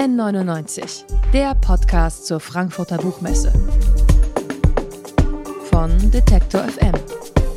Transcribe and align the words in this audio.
N99, 0.00 1.04
der 1.34 1.54
Podcast 1.56 2.24
zur 2.24 2.40
Frankfurter 2.40 2.96
Buchmesse. 2.96 3.52
Von 5.70 5.90
Detektor 6.10 6.62
FM, 6.62 6.94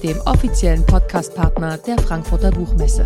dem 0.03 0.19
offiziellen 0.25 0.85
Podcastpartner 0.85 1.77
der 1.77 1.97
Frankfurter 1.99 2.51
Buchmesse. 2.51 3.05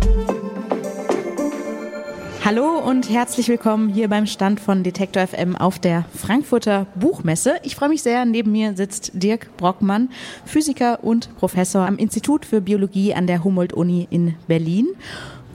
Hallo 2.44 2.78
und 2.78 3.08
herzlich 3.10 3.46
willkommen 3.46 3.90
hier 3.90 4.08
beim 4.08 4.26
Stand 4.26 4.58
von 4.58 4.82
Detektor 4.82 5.24
FM 5.24 5.54
auf 5.54 5.78
der 5.78 6.06
Frankfurter 6.16 6.86
Buchmesse. 6.96 7.60
Ich 7.62 7.76
freue 7.76 7.90
mich 7.90 8.02
sehr, 8.02 8.24
neben 8.24 8.50
mir 8.50 8.76
sitzt 8.76 9.12
Dirk 9.14 9.56
Brockmann, 9.56 10.10
Physiker 10.46 11.04
und 11.04 11.36
Professor 11.36 11.86
am 11.86 11.96
Institut 11.96 12.44
für 12.44 12.60
Biologie 12.60 13.14
an 13.14 13.28
der 13.28 13.44
Humboldt-Uni 13.44 14.08
in 14.10 14.34
Berlin. 14.48 14.88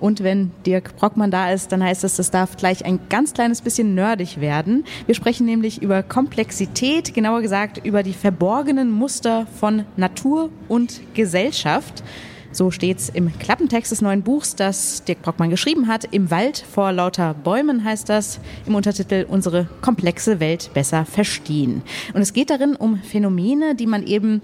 Und 0.03 0.21
wenn 0.21 0.51
Dirk 0.65 0.97
Brockmann 0.97 1.31
da 1.31 1.53
ist, 1.53 1.71
dann 1.71 1.81
heißt 1.81 2.03
es, 2.03 2.17
das 2.17 2.29
darf 2.29 2.57
gleich 2.57 2.83
ein 2.83 2.99
ganz 3.07 3.31
kleines 3.31 3.61
bisschen 3.61 3.95
nerdig 3.95 4.41
werden. 4.41 4.83
Wir 5.05 5.15
sprechen 5.15 5.45
nämlich 5.45 5.81
über 5.81 6.03
Komplexität, 6.03 7.13
genauer 7.13 7.41
gesagt 7.41 7.79
über 7.85 8.03
die 8.03 8.11
verborgenen 8.11 8.91
Muster 8.91 9.47
von 9.61 9.85
Natur 9.95 10.49
und 10.67 10.99
Gesellschaft. 11.13 12.03
So 12.51 12.69
steht's 12.69 13.07
im 13.07 13.31
Klappentext 13.39 13.93
des 13.93 14.01
neuen 14.01 14.23
Buchs, 14.23 14.57
das 14.57 15.05
Dirk 15.05 15.21
Brockmann 15.21 15.49
geschrieben 15.49 15.87
hat. 15.87 16.03
Im 16.11 16.29
Wald 16.29 16.57
vor 16.69 16.91
lauter 16.91 17.33
Bäumen 17.33 17.85
heißt 17.85 18.09
das 18.09 18.41
im 18.65 18.75
Untertitel 18.75 19.25
Unsere 19.29 19.69
komplexe 19.79 20.41
Welt 20.41 20.69
besser 20.73 21.05
verstehen. 21.05 21.81
Und 22.13 22.21
es 22.21 22.33
geht 22.33 22.49
darin 22.49 22.75
um 22.75 22.97
Phänomene, 22.97 23.73
die 23.73 23.87
man 23.87 24.05
eben 24.05 24.41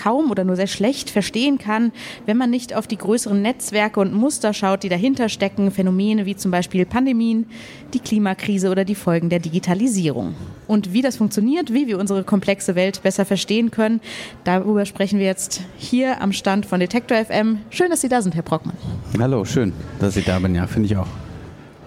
kaum 0.00 0.30
oder 0.30 0.44
nur 0.44 0.56
sehr 0.56 0.66
schlecht 0.66 1.10
verstehen 1.10 1.58
kann, 1.58 1.92
wenn 2.26 2.36
man 2.36 2.50
nicht 2.50 2.74
auf 2.74 2.86
die 2.86 2.96
größeren 2.96 3.40
Netzwerke 3.42 4.00
und 4.00 4.14
Muster 4.14 4.54
schaut, 4.54 4.82
die 4.82 4.88
dahinter 4.88 5.28
stecken, 5.28 5.70
Phänomene 5.70 6.24
wie 6.24 6.36
zum 6.36 6.50
Beispiel 6.50 6.86
Pandemien, 6.86 7.46
die 7.92 7.98
Klimakrise 7.98 8.70
oder 8.70 8.84
die 8.84 8.94
Folgen 8.94 9.28
der 9.28 9.40
Digitalisierung. 9.40 10.34
Und 10.66 10.92
wie 10.92 11.02
das 11.02 11.16
funktioniert, 11.16 11.74
wie 11.74 11.86
wir 11.86 11.98
unsere 11.98 12.24
komplexe 12.24 12.74
Welt 12.74 13.02
besser 13.02 13.24
verstehen 13.24 13.70
können, 13.70 14.00
darüber 14.44 14.86
sprechen 14.86 15.18
wir 15.18 15.26
jetzt 15.26 15.62
hier 15.76 16.22
am 16.22 16.32
Stand 16.32 16.64
von 16.64 16.80
Detektor 16.80 17.18
FM. 17.18 17.58
Schön, 17.70 17.90
dass 17.90 18.00
Sie 18.00 18.08
da 18.08 18.22
sind, 18.22 18.34
Herr 18.34 18.42
Brockmann. 18.42 18.76
Hallo, 19.18 19.44
schön, 19.44 19.72
dass 19.98 20.14
Sie 20.14 20.22
da 20.22 20.40
sind, 20.40 20.54
ja, 20.54 20.66
finde 20.66 20.86
ich 20.86 20.96
auch. 20.96 21.08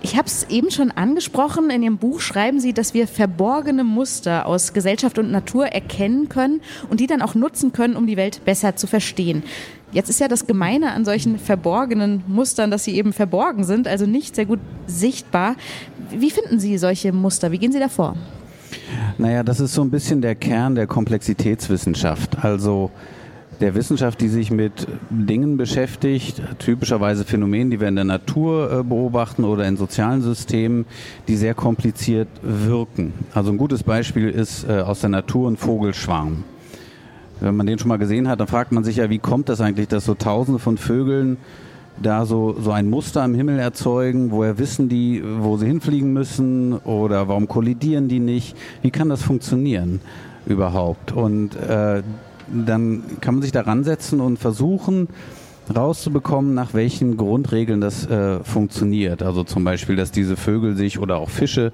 Ich 0.05 0.17
habe 0.17 0.27
es 0.27 0.43
eben 0.49 0.69
schon 0.69 0.91
angesprochen. 0.91 1.69
In 1.69 1.81
Ihrem 1.81 1.97
Buch 1.97 2.19
schreiben 2.19 2.59
Sie, 2.59 2.73
dass 2.73 2.93
wir 2.93 3.07
verborgene 3.07 3.85
Muster 3.85 4.45
aus 4.45 4.73
Gesellschaft 4.73 5.17
und 5.17 5.31
Natur 5.31 5.67
erkennen 5.67 6.27
können 6.27 6.59
und 6.89 6.99
die 6.99 7.07
dann 7.07 7.21
auch 7.21 7.35
nutzen 7.35 7.71
können, 7.71 7.95
um 7.95 8.05
die 8.05 8.17
Welt 8.17 8.43
besser 8.43 8.75
zu 8.75 8.85
verstehen. 8.85 9.43
Jetzt 9.93 10.09
ist 10.09 10.19
ja 10.19 10.27
das 10.27 10.45
Gemeine 10.45 10.91
an 10.91 11.05
solchen 11.05 11.39
verborgenen 11.39 12.21
Mustern, 12.27 12.69
dass 12.69 12.83
sie 12.83 12.97
eben 12.97 13.13
verborgen 13.13 13.63
sind, 13.63 13.87
also 13.87 14.05
nicht 14.05 14.35
sehr 14.35 14.45
gut 14.45 14.59
sichtbar. 14.87 15.55
Wie 16.11 16.31
finden 16.31 16.59
Sie 16.59 16.77
solche 16.77 17.13
Muster? 17.13 17.51
Wie 17.51 17.57
gehen 17.57 17.71
Sie 17.71 17.79
davor? 17.79 18.17
Naja, 19.17 19.41
das 19.41 19.61
ist 19.61 19.73
so 19.73 19.83
ein 19.83 19.89
bisschen 19.89 20.21
der 20.21 20.35
Kern 20.35 20.75
der 20.75 20.87
Komplexitätswissenschaft. 20.87 22.43
Also 22.43 22.91
der 23.63 23.75
Wissenschaft, 23.75 24.19
die 24.19 24.27
sich 24.27 24.51
mit 24.51 24.87
Dingen 25.09 25.55
beschäftigt, 25.55 26.41
typischerweise 26.59 27.23
Phänomenen, 27.23 27.71
die 27.71 27.79
wir 27.79 27.87
in 27.87 27.95
der 27.95 28.03
Natur 28.03 28.79
äh, 28.79 28.83
beobachten 28.83 29.45
oder 29.45 29.65
in 29.65 29.77
sozialen 29.77 30.21
Systemen, 30.21 30.85
die 31.29 31.37
sehr 31.37 31.53
kompliziert 31.53 32.27
wirken. 32.41 33.13
Also 33.33 33.51
ein 33.51 33.57
gutes 33.57 33.83
Beispiel 33.83 34.27
ist 34.27 34.67
äh, 34.67 34.81
aus 34.81 34.99
der 34.99 35.11
Natur 35.11 35.49
ein 35.49 35.55
Vogelschwarm. 35.55 36.43
Wenn 37.39 37.55
man 37.55 37.65
den 37.65 37.79
schon 37.79 37.87
mal 37.87 37.97
gesehen 37.97 38.27
hat, 38.27 38.41
dann 38.41 38.47
fragt 38.47 38.73
man 38.73 38.83
sich 38.83 38.97
ja, 38.97 39.09
wie 39.09 39.19
kommt 39.19 39.47
das 39.47 39.61
eigentlich, 39.61 39.87
dass 39.87 40.03
so 40.03 40.13
Tausende 40.13 40.59
von 40.59 40.77
Vögeln 40.77 41.37
da 42.01 42.25
so, 42.25 42.57
so 42.59 42.71
ein 42.71 42.89
Muster 42.89 43.21
am 43.21 43.33
Himmel 43.33 43.59
erzeugen, 43.59 44.31
woher 44.31 44.57
wissen 44.57 44.89
die, 44.89 45.23
wo 45.39 45.55
sie 45.55 45.67
hinfliegen 45.67 46.11
müssen 46.11 46.73
oder 46.79 47.29
warum 47.29 47.47
kollidieren 47.47 48.09
die 48.09 48.19
nicht? 48.19 48.57
Wie 48.81 48.91
kann 48.91 49.07
das 49.07 49.23
funktionieren 49.23 50.01
überhaupt? 50.45 51.13
Und 51.13 51.55
äh, 51.55 52.03
dann 52.51 53.03
kann 53.21 53.35
man 53.35 53.41
sich 53.41 53.51
da 53.51 53.61
ransetzen 53.61 54.19
und 54.19 54.37
versuchen, 54.37 55.07
rauszubekommen, 55.73 56.53
nach 56.53 56.73
welchen 56.73 57.17
Grundregeln 57.17 57.81
das 57.81 58.05
äh, 58.07 58.43
funktioniert. 58.43 59.23
Also 59.23 59.43
zum 59.43 59.63
Beispiel, 59.63 59.95
dass 59.95 60.11
diese 60.11 60.35
Vögel 60.35 60.75
sich 60.75 60.99
oder 60.99 61.17
auch 61.17 61.29
Fische 61.29 61.71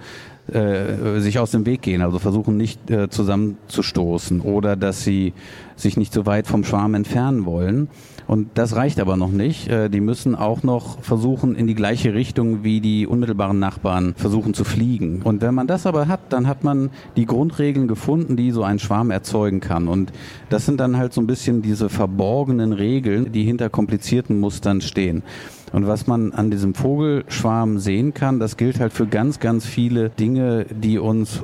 äh, 0.53 1.19
sich 1.19 1.39
aus 1.39 1.51
dem 1.51 1.65
Weg 1.65 1.81
gehen, 1.81 2.01
also 2.01 2.19
versuchen 2.19 2.57
nicht 2.57 2.89
äh, 2.89 3.09
zusammenzustoßen 3.09 4.41
oder 4.41 4.75
dass 4.75 5.03
sie 5.03 5.33
sich 5.75 5.97
nicht 5.97 6.13
so 6.13 6.25
weit 6.25 6.47
vom 6.47 6.63
Schwarm 6.63 6.93
entfernen 6.93 7.45
wollen. 7.45 7.89
Und 8.27 8.49
das 8.53 8.75
reicht 8.75 8.99
aber 8.99 9.17
noch 9.17 9.31
nicht. 9.31 9.69
Äh, 9.69 9.89
die 9.89 10.01
müssen 10.01 10.35
auch 10.35 10.61
noch 10.61 11.01
versuchen, 11.01 11.55
in 11.55 11.65
die 11.65 11.73
gleiche 11.73 12.13
Richtung 12.13 12.63
wie 12.63 12.79
die 12.79 13.07
unmittelbaren 13.07 13.57
Nachbarn 13.57 14.13
versuchen 14.15 14.53
zu 14.53 14.63
fliegen. 14.63 15.23
Und 15.23 15.41
wenn 15.41 15.55
man 15.55 15.65
das 15.65 15.87
aber 15.87 16.07
hat, 16.07 16.31
dann 16.31 16.47
hat 16.47 16.63
man 16.63 16.91
die 17.15 17.25
Grundregeln 17.25 17.87
gefunden, 17.87 18.35
die 18.35 18.51
so 18.51 18.61
ein 18.61 18.77
Schwarm 18.77 19.09
erzeugen 19.09 19.61
kann. 19.61 19.87
Und 19.87 20.11
das 20.49 20.67
sind 20.67 20.79
dann 20.79 20.97
halt 20.97 21.11
so 21.11 21.21
ein 21.21 21.27
bisschen 21.27 21.63
diese 21.63 21.89
verborgenen 21.89 22.71
Regeln, 22.71 23.31
die 23.31 23.43
hinter 23.43 23.71
komplizierten 23.71 24.39
Mustern 24.39 24.81
stehen. 24.81 25.23
Und 25.71 25.87
was 25.87 26.07
man 26.07 26.33
an 26.33 26.51
diesem 26.51 26.73
Vogelschwarm 26.73 27.79
sehen 27.79 28.13
kann, 28.13 28.39
das 28.39 28.57
gilt 28.57 28.79
halt 28.79 28.93
für 28.93 29.05
ganz, 29.05 29.39
ganz 29.39 29.65
viele 29.65 30.09
Dinge, 30.09 30.65
die 30.69 30.99
uns 30.99 31.43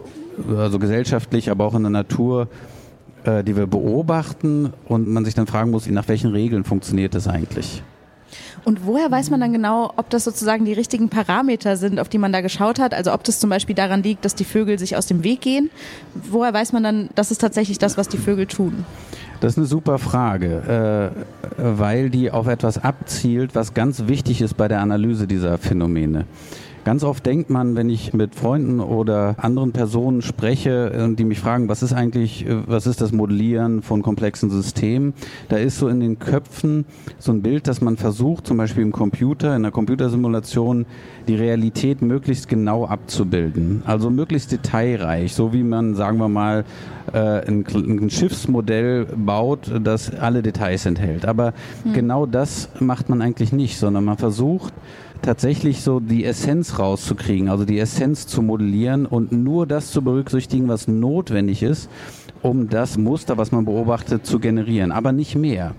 also 0.55 0.79
gesellschaftlich, 0.79 1.49
aber 1.49 1.65
auch 1.65 1.75
in 1.75 1.83
der 1.83 1.91
Natur 1.91 2.49
äh, 3.25 3.43
die 3.43 3.57
wir 3.57 3.65
beobachten 3.65 4.71
und 4.85 5.07
man 5.07 5.25
sich 5.25 5.33
dann 5.33 5.47
fragen 5.47 5.71
muss, 5.71 5.87
nach 5.87 6.07
welchen 6.07 6.31
Regeln 6.31 6.63
funktioniert 6.63 7.15
das 7.15 7.27
eigentlich? 7.27 7.81
Und 8.63 8.85
woher 8.85 9.09
weiß 9.11 9.29
man 9.29 9.39
dann 9.39 9.53
genau, 9.53 9.93
ob 9.95 10.09
das 10.09 10.23
sozusagen 10.23 10.65
die 10.65 10.73
richtigen 10.73 11.09
Parameter 11.09 11.77
sind, 11.77 11.99
auf 11.99 12.09
die 12.09 12.17
man 12.17 12.31
da 12.31 12.41
geschaut 12.41 12.79
hat? 12.79 12.93
Also 12.93 13.13
ob 13.13 13.23
das 13.23 13.39
zum 13.39 13.49
Beispiel 13.49 13.75
daran 13.75 14.03
liegt, 14.03 14.25
dass 14.25 14.35
die 14.35 14.43
Vögel 14.43 14.79
sich 14.79 14.95
aus 14.95 15.05
dem 15.05 15.23
Weg 15.23 15.41
gehen? 15.41 15.69
Woher 16.13 16.53
weiß 16.53 16.73
man 16.73 16.83
dann, 16.83 17.09
das 17.15 17.31
ist 17.31 17.39
tatsächlich 17.39 17.77
das, 17.77 17.97
was 17.97 18.09
die 18.09 18.17
Vögel 18.17 18.47
tun? 18.47 18.85
Das 19.45 19.53
ist 19.53 19.57
eine 19.59 19.67
super 19.67 19.99
Frage, 19.99 21.13
äh, 21.59 21.75
weil 21.77 22.09
die 22.09 22.31
auf 22.31 22.47
etwas 22.47 22.83
abzielt, 22.83 23.53
was 23.53 23.75
ganz 23.75 24.07
wichtig 24.07 24.41
ist 24.41 24.57
bei 24.57 24.67
der 24.67 24.81
Analyse 24.81 25.27
dieser 25.27 25.59
Phänomene. 25.59 26.25
Ganz 26.85 27.03
oft 27.03 27.25
denkt 27.25 27.49
man, 27.49 27.75
wenn 27.75 27.89
ich 27.89 28.13
mit 28.13 28.35
Freunden 28.35 28.79
oder 28.79 29.37
anderen 29.39 29.71
Personen 29.71 30.21
spreche, 30.21 30.91
äh, 30.93 31.15
die 31.15 31.23
mich 31.23 31.39
fragen, 31.39 31.67
was 31.67 31.81
ist 31.81 31.93
eigentlich, 31.93 32.45
äh, 32.45 32.57
was 32.67 32.85
ist 32.85 33.01
das 33.01 33.11
Modellieren 33.11 33.81
von 33.81 34.03
komplexen 34.03 34.51
Systemen? 34.51 35.15
Da 35.49 35.57
ist 35.57 35.79
so 35.79 35.87
in 35.87 35.99
den 35.99 36.19
Köpfen 36.19 36.85
so 37.17 37.31
ein 37.31 37.41
Bild, 37.41 37.67
dass 37.67 37.81
man 37.81 37.97
versucht, 37.97 38.45
zum 38.45 38.57
Beispiel 38.57 38.83
im 38.83 38.91
Computer, 38.91 39.47
in 39.47 39.65
einer 39.65 39.71
Computersimulation, 39.71 40.85
die 41.27 41.33
Realität 41.33 42.03
möglichst 42.03 42.47
genau 42.49 42.85
abzubilden. 42.85 43.81
Also 43.87 44.11
möglichst 44.11 44.51
detailreich, 44.51 45.33
so 45.33 45.53
wie 45.53 45.63
man, 45.63 45.95
sagen 45.95 46.19
wir 46.19 46.29
mal, 46.29 46.65
äh, 47.13 47.47
ein, 47.47 47.65
ein 47.65 48.11
Schiffsmodell 48.11 49.05
baut, 49.05 49.71
das 49.83 50.13
alle 50.13 50.43
Details 50.43 50.85
enthält. 50.85 51.25
Aber 51.25 51.53
hm. 51.81 51.93
genau 51.93 52.27
das 52.27 52.69
macht 52.79 53.09
man 53.09 53.23
eigentlich 53.23 53.51
nicht, 53.51 53.79
sondern 53.79 54.05
man 54.05 54.17
versucht, 54.17 54.71
tatsächlich 55.25 55.81
so 55.81 55.99
die 55.99 56.23
Essenz 56.23 56.77
rauszukriegen, 56.77 57.49
also 57.49 57.65
die 57.65 57.79
Essenz 57.79 58.27
zu 58.27 58.43
modellieren 58.43 59.07
und 59.07 59.31
nur 59.31 59.65
das 59.65 59.91
zu 59.91 60.03
berücksichtigen, 60.03 60.67
was 60.67 60.87
notwendig 60.87 61.63
ist, 61.63 61.89
um 62.43 62.69
das 62.69 62.97
Muster, 62.97 63.35
was 63.35 63.51
man 63.51 63.65
beobachtet, 63.65 64.25
zu 64.25 64.39
generieren, 64.39 64.91
aber 64.91 65.11
nicht 65.11 65.35
mehr. 65.35 65.73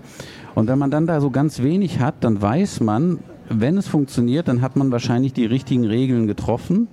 Und 0.57 0.67
wenn 0.67 0.79
man 0.79 0.91
dann 0.91 1.07
da 1.07 1.21
so 1.21 1.31
ganz 1.31 1.63
wenig 1.63 2.01
hat, 2.01 2.17
dann 2.25 2.43
weiß 2.43 2.81
man, 2.81 3.21
wenn 3.49 3.79
es 3.79 3.87
funktioniert, 3.87 4.49
dann 4.49 4.63
hat 4.63 4.75
man 4.75 4.91
wahrscheinlich 4.91 5.33
die 5.33 5.47
richtigen 5.47 5.87
Regeln 5.87 6.27
getroffen 6.27 6.89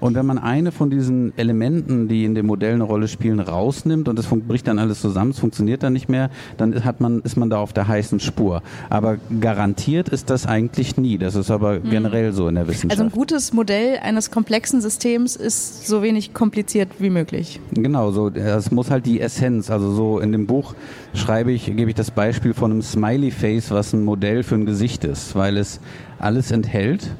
und 0.00 0.14
wenn 0.14 0.26
man 0.26 0.38
eine 0.38 0.72
von 0.72 0.90
diesen 0.90 1.32
Elementen, 1.38 2.08
die 2.08 2.24
in 2.24 2.34
dem 2.34 2.46
Modell 2.46 2.74
eine 2.74 2.84
Rolle 2.84 3.08
spielen, 3.08 3.40
rausnimmt 3.40 4.08
und 4.08 4.18
es 4.18 4.26
bricht 4.26 4.66
dann 4.66 4.78
alles 4.78 5.00
zusammen, 5.00 5.30
es 5.30 5.38
funktioniert 5.38 5.82
dann 5.82 5.92
nicht 5.92 6.08
mehr, 6.08 6.30
dann 6.56 6.84
hat 6.84 7.00
man, 7.00 7.20
ist 7.20 7.36
man 7.36 7.50
da 7.50 7.58
auf 7.58 7.72
der 7.72 7.88
heißen 7.88 8.20
Spur. 8.20 8.62
Aber 8.90 9.18
garantiert 9.40 10.08
ist 10.08 10.30
das 10.30 10.46
eigentlich 10.46 10.96
nie. 10.96 11.18
Das 11.18 11.34
ist 11.34 11.50
aber 11.50 11.78
mhm. 11.78 11.90
generell 11.90 12.32
so 12.32 12.48
in 12.48 12.56
der 12.56 12.66
Wissenschaft. 12.66 12.92
Also 12.92 13.04
ein 13.04 13.10
gutes 13.10 13.52
Modell 13.52 13.98
eines 14.02 14.30
komplexen 14.30 14.80
Systems 14.80 15.36
ist 15.36 15.86
so 15.86 16.02
wenig 16.02 16.34
kompliziert 16.34 16.88
wie 16.98 17.10
möglich. 17.10 17.60
Genau, 17.72 18.10
so 18.10 18.28
es 18.28 18.70
muss 18.70 18.90
halt 18.90 19.06
die 19.06 19.20
Essenz, 19.20 19.70
also 19.70 19.92
so 19.92 20.18
in 20.18 20.32
dem 20.32 20.46
Buch 20.46 20.74
schreibe 21.14 21.52
ich, 21.52 21.66
gebe 21.66 21.90
ich 21.90 21.94
das 21.96 22.10
Beispiel 22.10 22.54
von 22.54 22.72
einem 22.72 22.82
Smiley 22.82 23.30
Face, 23.30 23.70
was 23.70 23.92
ein 23.92 24.04
Modell 24.04 24.42
für 24.42 24.56
ein 24.56 24.66
Gesicht 24.66 25.04
ist, 25.04 25.34
weil 25.34 25.56
es 25.56 25.80
alles 26.18 26.50
enthält 26.50 27.10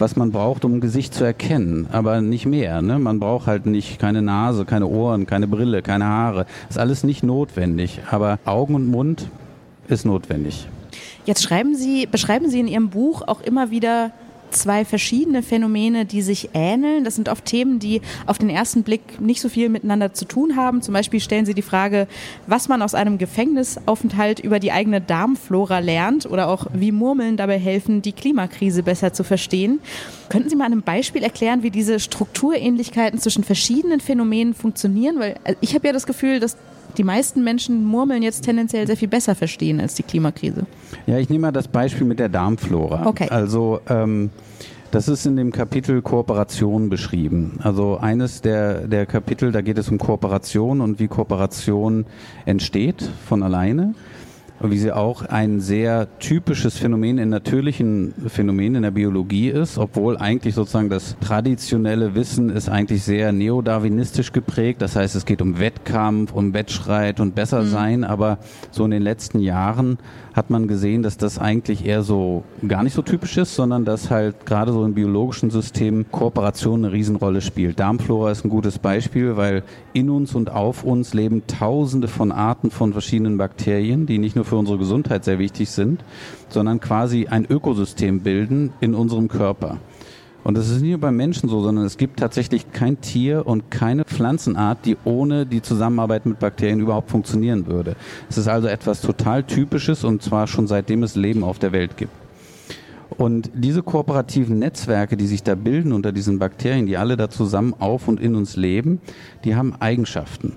was 0.00 0.16
man 0.16 0.32
braucht, 0.32 0.64
um 0.64 0.74
ein 0.74 0.80
Gesicht 0.80 1.14
zu 1.14 1.24
erkennen, 1.24 1.88
aber 1.92 2.20
nicht 2.20 2.46
mehr. 2.46 2.82
Ne? 2.82 2.98
Man 2.98 3.20
braucht 3.20 3.46
halt 3.46 3.66
nicht 3.66 3.98
keine 3.98 4.22
Nase, 4.22 4.64
keine 4.64 4.86
Ohren, 4.86 5.26
keine 5.26 5.46
Brille, 5.46 5.82
keine 5.82 6.06
Haare. 6.06 6.46
Ist 6.68 6.78
alles 6.78 7.04
nicht 7.04 7.22
notwendig, 7.22 8.00
aber 8.10 8.38
Augen 8.44 8.74
und 8.74 8.86
Mund 8.86 9.28
ist 9.88 10.04
notwendig. 10.04 10.68
Jetzt 11.24 11.42
schreiben 11.42 11.74
Sie, 11.74 12.06
beschreiben 12.06 12.48
Sie 12.48 12.60
in 12.60 12.68
Ihrem 12.68 12.90
Buch 12.90 13.22
auch 13.26 13.40
immer 13.40 13.70
wieder 13.70 14.12
zwei 14.50 14.84
verschiedene 14.84 15.42
Phänomene, 15.42 16.04
die 16.04 16.22
sich 16.22 16.50
ähneln. 16.54 17.04
Das 17.04 17.14
sind 17.14 17.28
oft 17.28 17.44
Themen, 17.44 17.78
die 17.78 18.00
auf 18.26 18.38
den 18.38 18.50
ersten 18.50 18.82
Blick 18.82 19.20
nicht 19.20 19.40
so 19.40 19.48
viel 19.48 19.68
miteinander 19.68 20.12
zu 20.14 20.24
tun 20.24 20.56
haben. 20.56 20.82
Zum 20.82 20.94
Beispiel 20.94 21.20
stellen 21.20 21.46
Sie 21.46 21.54
die 21.54 21.62
Frage, 21.62 22.06
was 22.46 22.68
man 22.68 22.82
aus 22.82 22.94
einem 22.94 23.18
Gefängnisaufenthalt 23.18 24.40
über 24.40 24.58
die 24.58 24.72
eigene 24.72 25.00
Darmflora 25.00 25.78
lernt 25.78 26.26
oder 26.26 26.48
auch 26.48 26.66
wie 26.72 26.92
Murmeln 26.92 27.36
dabei 27.36 27.58
helfen, 27.58 28.02
die 28.02 28.12
Klimakrise 28.12 28.82
besser 28.82 29.12
zu 29.12 29.24
verstehen. 29.24 29.80
Könnten 30.28 30.50
Sie 30.50 30.56
mal 30.56 30.66
an 30.66 30.72
einem 30.72 30.82
Beispiel 30.82 31.22
erklären, 31.22 31.62
wie 31.62 31.70
diese 31.70 32.00
Strukturähnlichkeiten 32.00 33.18
zwischen 33.18 33.44
verschiedenen 33.44 34.00
Phänomenen 34.00 34.54
funktionieren? 34.54 35.18
Weil 35.18 35.36
äh, 35.44 35.54
ich 35.60 35.74
habe 35.74 35.86
ja 35.86 35.92
das 35.92 36.06
Gefühl, 36.06 36.40
dass 36.40 36.56
die 36.98 37.04
meisten 37.04 37.44
Menschen 37.44 37.84
Murmeln 37.84 38.22
jetzt 38.22 38.42
tendenziell 38.42 38.86
sehr 38.86 38.96
viel 38.96 39.08
besser 39.08 39.34
verstehen 39.34 39.80
als 39.80 39.94
die 39.94 40.02
Klimakrise. 40.02 40.66
Ja, 41.06 41.18
ich 41.18 41.30
nehme 41.30 41.42
mal 41.42 41.52
das 41.52 41.68
Beispiel 41.68 42.06
mit 42.06 42.18
der 42.18 42.28
Darmflora. 42.28 43.06
Okay. 43.06 43.28
Also 43.30 43.80
ähm, 43.88 44.30
das 44.90 45.08
ist 45.08 45.26
in 45.26 45.36
dem 45.36 45.52
Kapitel 45.52 46.02
Kooperation 46.02 46.88
beschrieben. 46.88 47.60
Also 47.62 47.98
eines 47.98 48.40
der, 48.40 48.88
der 48.88 49.06
Kapitel, 49.06 49.52
da 49.52 49.60
geht 49.60 49.78
es 49.78 49.88
um 49.90 49.98
Kooperation 49.98 50.80
und 50.80 50.98
wie 50.98 51.08
Kooperation 51.08 52.06
entsteht 52.46 53.08
von 53.26 53.42
alleine 53.42 53.94
wie 54.60 54.78
sie 54.78 54.92
auch 54.92 55.22
ein 55.22 55.60
sehr 55.60 56.08
typisches 56.18 56.78
Phänomen 56.78 57.18
in 57.18 57.28
natürlichen 57.28 58.12
Phänomenen 58.26 58.76
in 58.76 58.82
der 58.82 58.90
Biologie 58.90 59.48
ist, 59.48 59.78
obwohl 59.78 60.16
eigentlich 60.16 60.54
sozusagen 60.54 60.88
das 60.88 61.16
traditionelle 61.20 62.14
Wissen 62.14 62.50
ist 62.50 62.68
eigentlich 62.68 63.04
sehr 63.04 63.32
neodarwinistisch 63.32 64.32
geprägt. 64.32 64.82
Das 64.82 64.96
heißt, 64.96 65.14
es 65.14 65.26
geht 65.26 65.42
um 65.42 65.60
Wettkampf, 65.60 66.32
um 66.32 66.54
Wettstreit 66.54 67.20
und 67.20 67.34
Bessersein, 67.34 68.00
mhm. 68.00 68.04
aber 68.04 68.38
so 68.70 68.84
in 68.84 68.90
den 68.90 69.02
letzten 69.02 69.38
Jahren 69.38 69.98
hat 70.34 70.50
man 70.50 70.68
gesehen, 70.68 71.02
dass 71.02 71.16
das 71.16 71.38
eigentlich 71.38 71.84
eher 71.84 72.02
so 72.02 72.44
gar 72.66 72.84
nicht 72.84 72.94
so 72.94 73.02
typisch 73.02 73.36
ist, 73.36 73.54
sondern 73.54 73.84
dass 73.84 74.10
halt 74.10 74.46
gerade 74.46 74.72
so 74.72 74.84
in 74.84 74.94
biologischen 74.94 75.50
Systemen 75.50 76.10
Kooperation 76.10 76.84
eine 76.84 76.92
Riesenrolle 76.92 77.40
spielt. 77.40 77.80
Darmflora 77.80 78.30
ist 78.30 78.44
ein 78.44 78.48
gutes 78.48 78.78
Beispiel, 78.78 79.36
weil 79.36 79.64
in 79.92 80.10
uns 80.10 80.34
und 80.34 80.50
auf 80.50 80.84
uns 80.84 81.12
leben 81.12 81.42
tausende 81.48 82.06
von 82.06 82.30
Arten 82.30 82.70
von 82.70 82.92
verschiedenen 82.92 83.36
Bakterien, 83.36 84.06
die 84.06 84.18
nicht 84.18 84.36
nur 84.36 84.44
für 84.48 84.56
unsere 84.56 84.78
Gesundheit 84.78 85.24
sehr 85.24 85.38
wichtig 85.38 85.70
sind, 85.70 86.02
sondern 86.48 86.80
quasi 86.80 87.26
ein 87.26 87.46
Ökosystem 87.48 88.20
bilden 88.20 88.72
in 88.80 88.94
unserem 88.94 89.28
Körper. 89.28 89.78
Und 90.44 90.56
das 90.56 90.70
ist 90.70 90.80
nicht 90.80 90.92
nur 90.92 91.00
beim 91.00 91.16
Menschen 91.16 91.48
so, 91.48 91.60
sondern 91.60 91.84
es 91.84 91.98
gibt 91.98 92.20
tatsächlich 92.20 92.72
kein 92.72 93.00
Tier 93.00 93.46
und 93.46 93.70
keine 93.70 94.04
Pflanzenart, 94.04 94.78
die 94.86 94.96
ohne 95.04 95.44
die 95.44 95.60
Zusammenarbeit 95.60 96.24
mit 96.24 96.38
Bakterien 96.38 96.80
überhaupt 96.80 97.10
funktionieren 97.10 97.66
würde. 97.66 97.96
Es 98.30 98.38
ist 98.38 98.48
also 98.48 98.66
etwas 98.66 99.02
total 99.02 99.42
Typisches 99.42 100.04
und 100.04 100.22
zwar 100.22 100.46
schon 100.46 100.66
seitdem 100.66 101.02
es 101.02 101.16
Leben 101.16 101.44
auf 101.44 101.58
der 101.58 101.72
Welt 101.72 101.96
gibt. 101.96 102.12
Und 103.10 103.50
diese 103.54 103.82
kooperativen 103.82 104.58
Netzwerke, 104.58 105.16
die 105.16 105.26
sich 105.26 105.42
da 105.42 105.54
bilden 105.54 105.92
unter 105.92 106.12
diesen 106.12 106.38
Bakterien, 106.38 106.86
die 106.86 106.96
alle 106.96 107.16
da 107.16 107.28
zusammen 107.28 107.74
auf 107.78 108.06
und 108.06 108.20
in 108.20 108.34
uns 108.34 108.56
leben, 108.56 109.00
die 109.44 109.56
haben 109.56 109.74
Eigenschaften. 109.80 110.52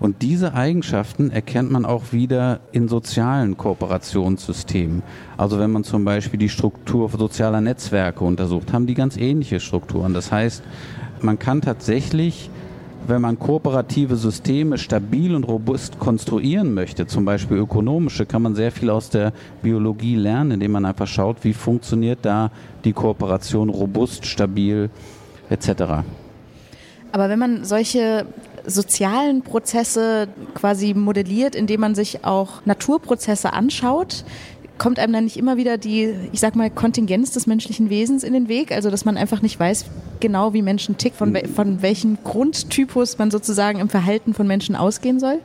Und 0.00 0.22
diese 0.22 0.54
Eigenschaften 0.54 1.30
erkennt 1.30 1.70
man 1.70 1.84
auch 1.84 2.12
wieder 2.12 2.60
in 2.72 2.88
sozialen 2.88 3.56
Kooperationssystemen. 3.56 5.02
Also 5.36 5.58
wenn 5.58 5.70
man 5.70 5.84
zum 5.84 6.04
Beispiel 6.04 6.38
die 6.38 6.48
Struktur 6.48 7.08
sozialer 7.08 7.60
Netzwerke 7.60 8.24
untersucht, 8.24 8.72
haben 8.72 8.86
die 8.86 8.94
ganz 8.94 9.16
ähnliche 9.16 9.60
Strukturen. 9.60 10.12
Das 10.12 10.32
heißt, 10.32 10.62
man 11.20 11.38
kann 11.38 11.60
tatsächlich, 11.60 12.50
wenn 13.06 13.22
man 13.22 13.38
kooperative 13.38 14.16
Systeme 14.16 14.78
stabil 14.78 15.34
und 15.34 15.44
robust 15.44 15.98
konstruieren 15.98 16.74
möchte, 16.74 17.06
zum 17.06 17.24
Beispiel 17.24 17.56
ökonomische, 17.56 18.26
kann 18.26 18.42
man 18.42 18.54
sehr 18.54 18.72
viel 18.72 18.90
aus 18.90 19.10
der 19.10 19.32
Biologie 19.62 20.16
lernen, 20.16 20.52
indem 20.52 20.72
man 20.72 20.84
einfach 20.84 21.06
schaut, 21.06 21.44
wie 21.44 21.54
funktioniert 21.54 22.18
da 22.22 22.50
die 22.84 22.92
Kooperation 22.92 23.68
robust, 23.68 24.26
stabil 24.26 24.90
etc. 25.50 26.04
Aber 27.12 27.28
wenn 27.28 27.38
man 27.38 27.64
solche 27.64 28.26
sozialen 28.66 29.42
Prozesse 29.42 30.28
quasi 30.54 30.94
modelliert, 30.94 31.54
indem 31.54 31.80
man 31.80 31.94
sich 31.94 32.24
auch 32.24 32.64
Naturprozesse 32.64 33.52
anschaut, 33.52 34.24
kommt 34.78 34.98
einem 34.98 35.12
dann 35.12 35.24
nicht 35.24 35.36
immer 35.36 35.56
wieder 35.56 35.78
die, 35.78 36.14
ich 36.32 36.40
sag 36.40 36.56
mal, 36.56 36.70
Kontingenz 36.70 37.30
des 37.30 37.46
menschlichen 37.46 37.90
Wesens 37.90 38.24
in 38.24 38.32
den 38.32 38.48
Weg? 38.48 38.72
Also, 38.72 38.90
dass 38.90 39.04
man 39.04 39.16
einfach 39.16 39.42
nicht 39.42 39.58
weiß 39.58 39.86
genau, 40.20 40.52
wie 40.52 40.62
Menschen 40.62 40.96
ticken, 40.96 41.16
von, 41.16 41.36
von 41.54 41.82
welchem 41.82 42.18
Grundtypus 42.24 43.18
man 43.18 43.30
sozusagen 43.30 43.78
im 43.78 43.88
Verhalten 43.88 44.34
von 44.34 44.46
Menschen 44.46 44.74
ausgehen 44.74 45.20
soll? 45.20 45.38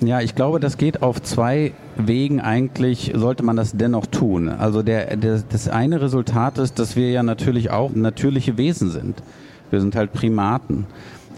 Ja, 0.00 0.22
ich 0.22 0.34
glaube, 0.34 0.60
das 0.60 0.78
geht 0.78 1.02
auf 1.02 1.20
zwei 1.20 1.72
Wegen 1.96 2.40
eigentlich, 2.40 3.12
sollte 3.14 3.42
man 3.42 3.56
das 3.56 3.72
dennoch 3.72 4.06
tun. 4.06 4.48
Also 4.48 4.82
der, 4.82 5.16
der, 5.16 5.42
das 5.46 5.68
eine 5.68 6.00
Resultat 6.00 6.56
ist, 6.56 6.78
dass 6.78 6.96
wir 6.96 7.10
ja 7.10 7.22
natürlich 7.22 7.70
auch 7.70 7.90
natürliche 7.94 8.56
Wesen 8.56 8.90
sind. 8.90 9.22
Wir 9.70 9.80
sind 9.80 9.94
halt 9.94 10.14
Primaten. 10.14 10.86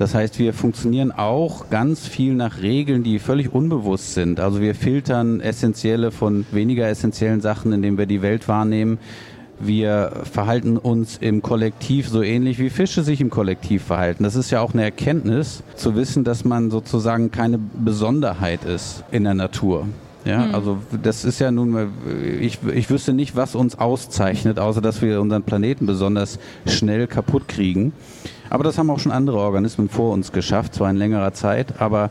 Das 0.02 0.16
heißt, 0.16 0.40
wir 0.40 0.52
funktionieren 0.52 1.12
auch 1.12 1.70
ganz 1.70 2.08
viel 2.08 2.34
nach 2.34 2.60
Regeln, 2.60 3.04
die 3.04 3.20
völlig 3.20 3.54
unbewusst 3.54 4.14
sind. 4.14 4.40
Also 4.40 4.60
wir 4.60 4.74
filtern 4.74 5.38
essentielle 5.40 6.10
von 6.10 6.44
weniger 6.50 6.88
essentiellen 6.88 7.40
Sachen, 7.40 7.72
indem 7.72 7.96
wir 7.98 8.06
die 8.06 8.20
Welt 8.20 8.48
wahrnehmen. 8.48 8.98
Wir 9.60 10.10
verhalten 10.24 10.76
uns 10.76 11.18
im 11.18 11.40
Kollektiv 11.40 12.08
so 12.08 12.20
ähnlich 12.20 12.58
wie 12.58 12.68
Fische 12.68 13.04
sich 13.04 13.20
im 13.20 13.30
Kollektiv 13.30 13.84
verhalten. 13.84 14.24
Das 14.24 14.34
ist 14.34 14.50
ja 14.50 14.60
auch 14.60 14.72
eine 14.72 14.82
Erkenntnis, 14.82 15.62
zu 15.76 15.94
wissen, 15.94 16.24
dass 16.24 16.44
man 16.44 16.72
sozusagen 16.72 17.30
keine 17.30 17.60
Besonderheit 17.60 18.64
ist 18.64 19.04
in 19.12 19.22
der 19.22 19.34
Natur. 19.34 19.86
Ja, 20.24 20.46
mhm. 20.46 20.54
also 20.56 20.78
das 21.00 21.24
ist 21.24 21.38
ja 21.38 21.52
nun, 21.52 21.92
ich, 22.40 22.58
ich 22.74 22.90
wüsste 22.90 23.12
nicht, 23.12 23.36
was 23.36 23.54
uns 23.54 23.78
auszeichnet, 23.78 24.58
außer 24.58 24.80
dass 24.80 25.00
wir 25.00 25.20
unseren 25.20 25.44
Planeten 25.44 25.86
besonders 25.86 26.40
schnell 26.66 27.06
kaputt 27.06 27.46
kriegen. 27.46 27.92
Aber 28.52 28.64
das 28.64 28.76
haben 28.76 28.90
auch 28.90 28.98
schon 28.98 29.12
andere 29.12 29.38
Organismen 29.38 29.88
vor 29.88 30.12
uns 30.12 30.30
geschafft, 30.30 30.74
zwar 30.74 30.90
in 30.90 30.96
längerer 30.96 31.32
Zeit, 31.32 31.80
aber 31.80 32.10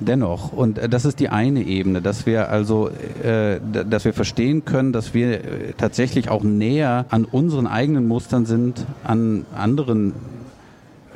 dennoch. 0.00 0.50
Und 0.50 0.78
äh, 0.78 0.88
das 0.88 1.04
ist 1.04 1.20
die 1.20 1.28
eine 1.28 1.60
Ebene, 1.60 2.00
dass 2.00 2.24
wir 2.24 2.48
also, 2.48 2.88
äh, 3.22 3.60
dass 3.70 4.06
wir 4.06 4.14
verstehen 4.14 4.64
können, 4.64 4.94
dass 4.94 5.12
wir 5.12 5.44
äh, 5.44 5.72
tatsächlich 5.76 6.30
auch 6.30 6.42
näher 6.42 7.04
an 7.10 7.26
unseren 7.26 7.66
eigenen 7.66 8.08
Mustern 8.08 8.46
sind, 8.46 8.86
an 9.04 9.44
anderen 9.54 10.14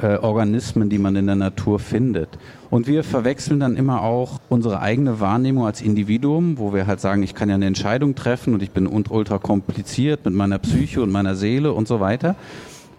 äh, 0.02 0.16
Organismen, 0.16 0.90
die 0.90 0.98
man 0.98 1.16
in 1.16 1.24
der 1.24 1.36
Natur 1.36 1.78
findet. 1.78 2.28
Und 2.68 2.86
wir 2.86 3.04
verwechseln 3.04 3.60
dann 3.60 3.74
immer 3.74 4.02
auch 4.02 4.38
unsere 4.50 4.82
eigene 4.82 5.18
Wahrnehmung 5.18 5.64
als 5.64 5.80
Individuum, 5.80 6.58
wo 6.58 6.74
wir 6.74 6.86
halt 6.86 7.00
sagen, 7.00 7.22
ich 7.22 7.34
kann 7.34 7.48
ja 7.48 7.54
eine 7.54 7.64
Entscheidung 7.64 8.14
treffen 8.14 8.52
und 8.52 8.62
ich 8.62 8.72
bin 8.72 8.86
ultra 8.86 9.38
kompliziert 9.38 10.26
mit 10.26 10.34
meiner 10.34 10.58
Psyche 10.58 11.00
und 11.00 11.10
meiner 11.10 11.36
Seele 11.36 11.72
und 11.72 11.88
so 11.88 12.00
weiter. 12.00 12.36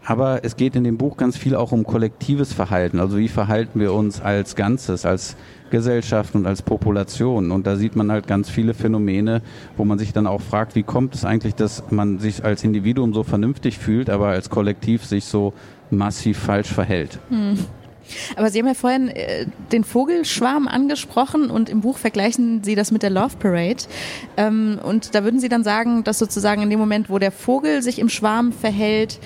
Aber 0.10 0.44
es 0.44 0.56
geht 0.56 0.76
in 0.76 0.84
dem 0.84 0.98
Buch 0.98 1.18
ganz 1.18 1.38
viel 1.38 1.56
auch 1.56 1.72
um 1.72 1.84
kollektives 1.84 2.52
Verhalten. 2.52 3.00
Also 3.00 3.20
wie 3.20 3.28
verhalten 3.28 3.80
wir 3.80 3.94
uns 3.94 4.22
als 4.22 4.56
Ganzes, 4.56 5.06
als 5.06 5.36
Gesellschaft 5.70 6.34
und 6.34 6.48
als 6.48 6.64
Population. 6.64 7.52
Und 7.52 7.68
da 7.68 7.76
sieht 7.76 7.96
man 7.96 8.12
halt 8.12 8.26
ganz 8.26 8.50
viele 8.50 8.74
Phänomene, 8.74 9.44
wo 9.78 9.86
man 9.86 10.00
sich 10.00 10.12
dann 10.12 10.26
auch 10.26 10.42
fragt, 10.42 10.74
wie 10.74 10.82
kommt 10.82 11.14
es 11.14 11.26
eigentlich, 11.26 11.54
dass 11.54 11.92
man 11.92 12.18
sich 12.18 12.44
als 12.44 12.64
Individuum 12.64 13.14
so 13.14 13.22
vernünftig 13.22 13.78
fühlt, 13.78 14.10
aber 14.10 14.30
als 14.30 14.50
Kollektiv 14.50 15.06
sich 15.06 15.26
so 15.26 15.54
massiv 15.92 16.40
falsch 16.40 16.74
verhält. 16.74 17.20
Hm. 17.30 17.60
Aber 18.36 18.50
Sie 18.50 18.60
haben 18.60 18.68
ja 18.68 18.74
vorhin 18.74 19.10
äh, 19.10 19.46
den 19.72 19.84
Vogelschwarm 19.84 20.68
angesprochen 20.68 21.50
und 21.50 21.70
im 21.70 21.82
Buch 21.82 21.98
vergleichen 21.98 22.64
Sie 22.64 22.76
das 22.76 22.92
mit 22.92 23.04
der 23.04 23.10
Love 23.10 23.38
Parade. 23.38 23.84
Ähm, 24.38 24.80
und 24.84 25.14
da 25.16 25.24
würden 25.24 25.40
Sie 25.40 25.50
dann 25.50 25.64
sagen, 25.64 26.04
dass 26.04 26.20
sozusagen 26.20 26.62
in 26.62 26.70
dem 26.70 26.80
Moment, 26.80 27.10
wo 27.10 27.20
der 27.20 27.32
Vogel 27.32 27.82
sich 27.82 28.00
im 28.00 28.10
Schwarm 28.10 28.52
verhält, 28.52 29.20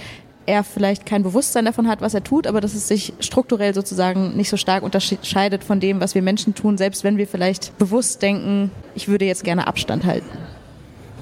er 0.46 0.64
vielleicht 0.64 1.06
kein 1.06 1.24
Bewusstsein 1.24 1.66
davon 1.66 1.88
hat, 1.88 2.02
was 2.02 2.14
er 2.14 2.24
tut, 2.24 2.48
aber 2.48 2.62
dass 2.62 2.74
es 2.74 2.88
sich 2.88 3.14
strukturell 3.20 3.74
sozusagen 3.74 4.36
nicht 4.36 4.50
so 4.50 4.58
stark 4.58 4.84
unterscheidet 4.84 5.64
von 5.64 5.80
dem, 5.80 6.00
was 6.02 6.16
wir 6.16 6.22
Menschen 6.22 6.56
tun, 6.56 6.78
selbst 6.78 7.04
wenn 7.04 7.18
wir 7.18 7.28
vielleicht 7.28 7.78
bewusst 7.78 8.22
denken, 8.22 8.72
ich 8.96 9.08
würde 9.08 9.26
jetzt 9.26 9.44
gerne 9.44 9.68
Abstand 9.68 10.06
halten. 10.06 10.30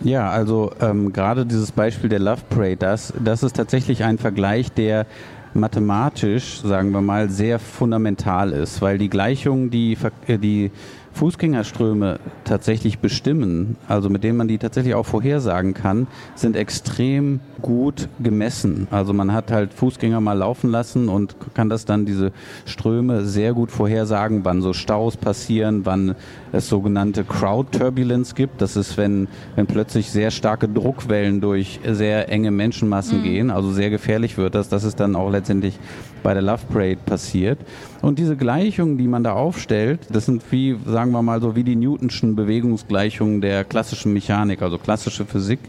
Ja, 0.04 0.30
also 0.30 0.72
ähm, 0.82 1.14
gerade 1.14 1.46
dieses 1.46 1.72
Beispiel 1.72 2.10
der 2.10 2.20
Love 2.20 2.42
Parade, 2.50 2.78
das, 2.78 3.14
das 3.24 3.44
ist 3.44 3.56
tatsächlich 3.56 4.04
ein 4.04 4.18
Vergleich, 4.18 4.72
der 4.72 5.06
mathematisch, 5.54 6.62
sagen 6.62 6.92
wir 6.92 7.02
mal, 7.02 7.30
sehr 7.30 7.60
fundamental 7.60 8.52
ist, 8.52 8.82
weil 8.82 8.98
die 8.98 9.10
Gleichungen, 9.10 9.70
die, 9.70 9.98
äh, 10.28 10.38
die 10.38 10.72
Fußgängerströme 11.14 12.20
tatsächlich 12.46 13.00
bestimmen, 13.00 13.78
also 13.88 14.10
mit 14.10 14.24
denen 14.24 14.38
man 14.38 14.48
die 14.48 14.58
tatsächlich 14.58 14.96
auch 14.96 15.06
vorhersagen 15.06 15.74
kann, 15.74 16.08
sind 16.36 16.56
extrem 16.56 17.40
gut 17.62 18.10
gemessen. 18.20 18.88
Also 18.92 19.14
man 19.14 19.34
hat 19.34 19.52
halt 19.52 19.74
Fußgänger 19.74 20.22
mal 20.22 20.38
laufen 20.38 20.70
lassen 20.70 21.10
und 21.10 21.36
kann 21.54 21.70
das 21.70 21.86
dann 21.86 22.06
diese 22.06 22.32
Ströme 22.66 23.26
sehr 23.26 23.54
gut 23.54 23.72
vorhersagen, 23.72 24.44
wann 24.44 24.62
so 24.62 24.74
Staus 24.74 25.18
passieren, 25.18 25.86
wann 25.86 26.16
es 26.52 26.70
sogenannte 26.70 27.24
Crowd 27.24 27.78
Turbulence 27.78 28.36
gibt. 28.36 28.62
Das 28.62 28.76
ist, 28.76 28.98
wenn, 28.98 29.28
wenn 29.56 29.68
plötzlich 29.68 30.12
sehr 30.12 30.32
starke 30.32 30.68
Druckwellen 30.68 31.42
durch 31.42 31.80
sehr 31.88 32.30
enge 32.30 32.52
Menschenmassen 32.52 33.20
mhm. 33.20 33.24
gehen, 33.24 33.52
also 33.52 33.72
sehr 33.72 33.90
gefährlich 33.90 34.38
wird 34.38 34.56
das. 34.56 34.70
Das 34.70 34.84
ist 34.84 35.00
dann 35.00 35.16
auch 35.16 35.30
letztendlich 35.30 35.78
bei 36.24 36.34
der 36.34 36.44
Love 36.44 36.62
Parade 36.72 37.00
passiert. 37.06 37.60
Und 38.02 38.20
diese 38.20 38.36
Gleichungen, 38.36 38.98
die 38.98 39.08
man 39.08 39.24
da 39.24 39.34
aufstellt, 39.34 40.02
das 40.12 40.26
sind 40.26 40.44
wie, 40.52 40.78
sagen 40.86 41.01
wir 41.10 41.24
mal 41.24 41.42
so, 41.42 41.56
wie 41.56 41.64
die 41.64 41.76
Newtonschen 41.76 42.36
Bewegungsgleichungen 42.36 43.42
der 43.42 43.64
klassischen 43.64 44.14
Mechanik, 44.14 44.62
also 44.62 44.78
klassische 44.78 45.26
Physik. 45.26 45.60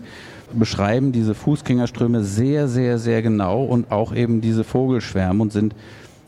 beschreiben 0.52 1.12
diese 1.12 1.34
Fußgängerströme 1.34 2.22
sehr, 2.22 2.68
sehr, 2.68 2.98
sehr 2.98 3.22
genau 3.22 3.64
und 3.64 3.90
auch 3.90 4.14
eben 4.14 4.42
diese 4.42 4.64
Vogelschwärme 4.64 5.40
und 5.40 5.50
sind 5.50 5.74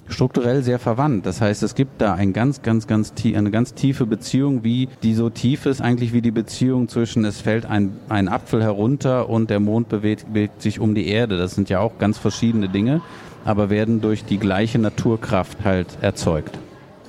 strukturell 0.09 0.63
sehr 0.63 0.79
verwandt. 0.79 1.27
Das 1.27 1.41
heißt, 1.41 1.63
es 1.63 1.75
gibt 1.75 2.01
da 2.01 2.15
ein 2.15 2.33
ganz, 2.33 2.63
ganz, 2.63 2.87
ganz 2.87 3.13
eine 3.25 3.51
ganz 3.51 3.75
tiefe 3.75 4.07
Beziehung, 4.07 4.65
wie 4.65 4.89
die 5.03 5.15
so 5.15 5.31
tief 5.31 5.67
ist 5.67 5.81
eigentlich 5.81 6.13
wie 6.13 6.23
die 6.23 6.31
Beziehung 6.31 6.89
zwischen 6.89 7.25
es 7.25 7.41
fällt 7.41 7.67
ein, 7.67 7.97
ein 8.09 8.29
Apfel 8.29 8.63
herunter 8.63 9.29
und 9.29 9.51
der 9.51 9.61
Mond 9.61 9.89
bewegt, 9.89 10.33
bewegt 10.33 10.63
sich 10.63 10.81
um 10.81 10.95
die 10.95 11.09
Erde. 11.09 11.39
Das 11.39 11.55
sind 11.55 11.69
ja 11.69 11.81
auch 11.81 11.99
ganz 11.99 12.19
verschiedene 12.19 12.69
Dinge, 12.69 13.01
aber 13.45 13.71
werden 13.71 14.01
durch 14.01 14.25
die 14.25 14.39
gleiche 14.39 14.79
Naturkraft 14.79 15.65
halt 15.65 15.99
erzeugt. 16.01 16.59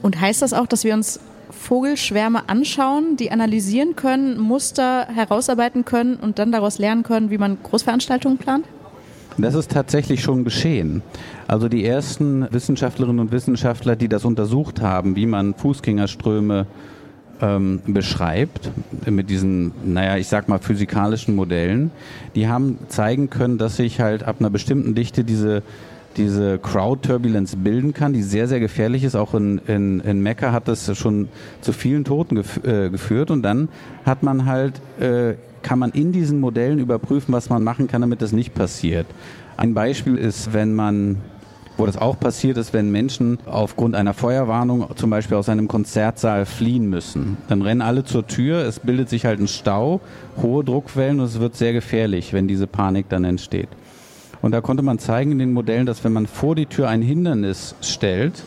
Und 0.01 0.19
heißt 0.19 0.41
das 0.41 0.53
auch, 0.53 0.67
dass 0.67 0.83
wir 0.83 0.93
uns 0.93 1.19
Vogelschwärme 1.55 2.47
anschauen, 2.47 3.17
die 3.17 3.31
analysieren 3.31 3.95
können, 3.95 4.39
Muster 4.39 5.07
herausarbeiten 5.07 5.85
können 5.85 6.15
und 6.15 6.37
dann 6.39 6.51
daraus 6.51 6.77
lernen 6.77 7.03
können, 7.03 7.31
wie 7.31 7.37
man 7.37 7.57
Großveranstaltungen 7.63 8.37
plant? 8.37 8.65
Das 9.37 9.53
ist 9.53 9.71
tatsächlich 9.71 10.21
schon 10.21 10.43
geschehen. 10.43 11.01
Also 11.47 11.67
die 11.67 11.85
ersten 11.85 12.47
Wissenschaftlerinnen 12.51 13.19
und 13.19 13.31
Wissenschaftler, 13.31 13.95
die 13.95 14.07
das 14.07 14.23
untersucht 14.23 14.81
haben, 14.81 15.15
wie 15.15 15.25
man 15.25 15.53
Fußgängerströme 15.55 16.67
ähm, 17.41 17.81
beschreibt, 17.85 18.71
mit 19.05 19.29
diesen, 19.29 19.73
naja, 19.83 20.17
ich 20.17 20.27
sag 20.27 20.47
mal 20.47 20.59
physikalischen 20.59 21.35
Modellen, 21.35 21.91
die 22.33 22.47
haben 22.47 22.79
zeigen 22.87 23.29
können, 23.29 23.57
dass 23.57 23.75
sich 23.75 23.99
halt 23.99 24.23
ab 24.23 24.37
einer 24.39 24.49
bestimmten 24.49 24.95
Dichte 24.95 25.23
diese 25.23 25.63
diese 26.17 26.59
Crowd-Turbulence 26.59 27.57
bilden 27.57 27.93
kann, 27.93 28.13
die 28.13 28.23
sehr, 28.23 28.47
sehr 28.47 28.59
gefährlich 28.59 29.03
ist. 29.03 29.15
Auch 29.15 29.33
in, 29.33 29.59
in, 29.67 29.99
in 29.99 30.21
Mekka 30.21 30.51
hat 30.51 30.67
das 30.67 30.97
schon 30.97 31.27
zu 31.61 31.73
vielen 31.73 32.03
Toten 32.03 32.35
gef 32.35 32.63
äh, 32.65 32.89
geführt. 32.89 33.31
Und 33.31 33.43
dann 33.43 33.69
hat 34.05 34.23
man 34.23 34.45
halt 34.45 34.81
äh, 34.99 35.35
kann 35.61 35.79
man 35.79 35.91
in 35.91 36.11
diesen 36.11 36.39
Modellen 36.39 36.77
überprüfen, 36.77 37.33
was 37.33 37.49
man 37.49 37.63
machen 37.63 37.87
kann, 37.87 38.01
damit 38.01 38.21
das 38.21 38.31
nicht 38.31 38.53
passiert. 38.53 39.07
Ein 39.57 39.73
Beispiel 39.73 40.15
ist, 40.15 40.53
wenn 40.53 40.75
man 40.75 41.17
wo 41.77 41.85
das 41.85 41.97
auch 41.97 42.19
passiert 42.19 42.57
ist, 42.57 42.73
wenn 42.73 42.91
Menschen 42.91 43.39
aufgrund 43.45 43.95
einer 43.95 44.13
Feuerwarnung 44.13 44.87
zum 44.95 45.09
Beispiel 45.09 45.37
aus 45.37 45.49
einem 45.49 45.67
Konzertsaal 45.67 46.45
fliehen 46.45 46.89
müssen. 46.89 47.37
Dann 47.49 47.61
rennen 47.61 47.81
alle 47.81 48.03
zur 48.03 48.27
Tür, 48.27 48.59
es 48.59 48.79
bildet 48.79 49.09
sich 49.09 49.25
halt 49.25 49.39
ein 49.39 49.47
Stau, 49.47 49.99
hohe 50.41 50.63
Druckwellen 50.63 51.19
und 51.19 51.25
es 51.25 51.39
wird 51.39 51.55
sehr 51.55 51.73
gefährlich, 51.73 52.31
wenn 52.31 52.47
diese 52.47 52.67
Panik 52.67 53.09
dann 53.09 53.25
entsteht. 53.25 53.69
Und 54.45 54.51
da 54.51 54.61
konnte 54.61 54.83
man 54.83 54.99
zeigen 54.99 55.31
in 55.31 55.39
den 55.39 55.53
Modellen, 55.53 55.87
dass 55.87 56.03
wenn 56.03 56.13
man 56.13 56.27
vor 56.27 56.53
die 56.53 56.67
Tür 56.67 56.87
ein 56.87 57.01
Hindernis 57.01 57.73
stellt, 57.81 58.43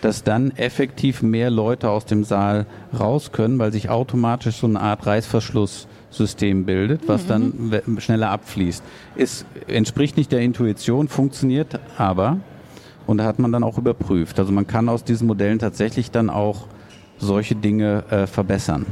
dass 0.00 0.22
dann 0.22 0.52
effektiv 0.52 1.22
mehr 1.22 1.50
Leute 1.50 1.90
aus 1.90 2.04
dem 2.04 2.22
Saal 2.22 2.66
raus 2.96 3.32
können, 3.32 3.58
weil 3.58 3.72
sich 3.72 3.90
automatisch 3.90 4.58
so 4.58 4.68
eine 4.68 4.80
Art 4.80 5.04
Reißverschluss 5.04 5.88
System 6.10 6.66
bildet, 6.66 7.08
was 7.08 7.24
mhm. 7.24 7.28
dann 7.28 7.98
schneller 7.98 8.30
abfließt. 8.30 8.84
Es 9.16 9.44
entspricht 9.66 10.16
nicht 10.16 10.30
der 10.30 10.38
Intuition, 10.38 11.08
funktioniert 11.08 11.80
aber 11.98 12.38
und 13.08 13.18
da 13.18 13.24
hat 13.24 13.40
man 13.40 13.50
dann 13.50 13.64
auch 13.64 13.76
überprüft. 13.76 14.38
Also 14.38 14.52
man 14.52 14.68
kann 14.68 14.88
aus 14.88 15.02
diesen 15.02 15.26
Modellen 15.26 15.58
tatsächlich 15.58 16.12
dann 16.12 16.30
auch 16.30 16.68
solche 17.18 17.56
Dinge 17.56 18.04
äh, 18.08 18.28
verbessern. 18.28 18.86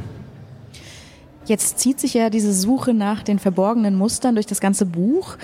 Jetzt 1.45 1.79
zieht 1.79 1.99
sich 1.99 2.13
ja 2.13 2.29
diese 2.29 2.53
Suche 2.53 2.93
nach 2.93 3.21
den 3.21 3.37
verborgenen 3.37 3.95
Mustern 3.95 4.35
durch 4.35 4.45
das 4.45 4.61
ganze 4.61 4.85
Buch. 4.85 5.37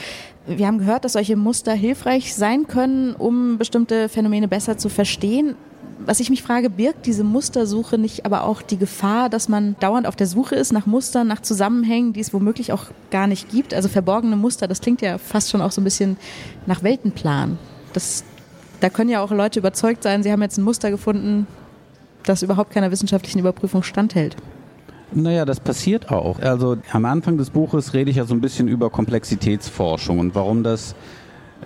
Wir 0.50 0.68
haben 0.68 0.80
gehört, 0.80 1.06
dass 1.06 1.14
solche 1.14 1.36
Muster 1.36 1.74
hilfreich 1.74 2.36
sein 2.36 2.68
können, 2.68 3.16
um 3.16 3.58
bestimmte 3.58 4.10
Phänomene 4.10 4.48
besser 4.48 4.78
zu 4.78 4.90
verstehen 4.90 5.56
was 6.06 6.20
ich 6.20 6.30
mich 6.30 6.42
frage, 6.42 6.70
birgt 6.70 7.06
diese 7.06 7.24
Mustersuche 7.24 7.98
nicht 7.98 8.26
aber 8.26 8.44
auch 8.44 8.62
die 8.62 8.78
Gefahr, 8.78 9.30
dass 9.30 9.50
man 9.50 9.76
dauernd 9.80 10.08
auf 10.08 10.16
der 10.16 10.28
Suche 10.28 10.56
ist 10.56 10.72
nach 10.72 10.86
Mustern, 10.86 11.28
nach 11.28 11.42
Zusammenhängen, 11.42 12.14
die 12.14 12.22
es 12.22 12.34
womöglich 12.34 12.72
auch 12.72 12.86
gar 13.12 13.28
nicht 13.28 13.50
gibt? 13.50 13.74
Also 13.74 13.90
verborgene 13.90 14.36
Muster, 14.36 14.68
das 14.68 14.82
klingt 14.82 15.02
ja 15.02 15.18
fast 15.18 15.52
schon 15.52 15.62
auch 15.62 15.72
so 15.72 15.82
ein 15.82 15.84
bisschen 15.84 16.18
nach 16.66 16.84
Weltenplan. 16.84 17.58
Das, 17.94 18.24
da 18.80 18.90
können 18.90 19.10
ja 19.10 19.22
auch 19.22 19.32
Leute 19.32 19.60
überzeugt 19.60 20.04
sein, 20.04 20.24
sie 20.24 20.32
haben 20.32 20.42
jetzt 20.42 20.58
ein 20.58 20.64
Muster 20.64 20.90
gefunden, 20.90 21.48
das 22.24 22.44
überhaupt 22.44 22.72
keiner 22.72 22.92
wissenschaftlichen 22.92 23.40
Überprüfung 23.40 23.84
standhält. 23.84 24.36
Naja, 25.12 25.46
das 25.46 25.60
passiert 25.60 26.12
auch. 26.12 26.40
Also 26.40 26.78
am 26.92 27.06
Anfang 27.06 27.38
des 27.38 27.50
Buches 27.50 27.94
rede 27.94 28.12
ich 28.12 28.18
ja 28.18 28.26
so 28.26 28.34
ein 28.34 28.42
bisschen 28.42 28.68
über 28.68 28.90
Komplexitätsforschung 28.90 30.20
und 30.20 30.36
warum 30.36 30.64
das 30.64 30.96